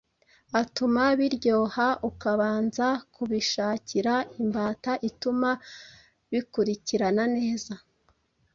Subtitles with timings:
[0.61, 5.49] atuma biryoha, ukabanza kubishakira imbata ituma
[6.31, 7.73] bikurikirana neza